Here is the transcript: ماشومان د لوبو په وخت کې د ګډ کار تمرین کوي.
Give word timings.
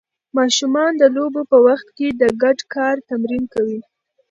ماشومان 0.37 0.91
د 0.97 1.03
لوبو 1.15 1.41
په 1.51 1.57
وخت 1.67 1.87
کې 1.97 2.07
د 2.21 2.23
ګډ 2.41 2.57
کار 2.75 2.95
تمرین 3.09 3.43
کوي. 3.53 3.81